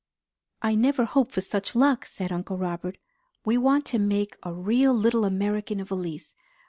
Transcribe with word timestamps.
"I 0.63 0.73
never 0.73 1.05
hoped 1.05 1.31
for 1.31 1.41
such 1.41 1.75
luck!" 1.75 2.05
said 2.07 2.31
Uncle 2.31 2.57
Robert. 2.57 2.97
"We 3.45 3.59
want 3.59 3.85
to 3.93 3.99
make 3.99 4.35
a 4.41 4.51
real 4.51 4.95
little 4.95 5.25
American 5.25 5.79
of 5.79 5.91
Elise. 5.91 6.33